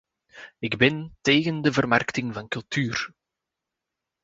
[0.59, 3.11] Ik ben tegen de vermarkting van cultuur.